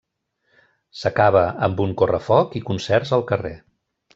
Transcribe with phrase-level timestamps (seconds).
[1.01, 3.57] S'acaba amb un correfoc i concerts al carrer.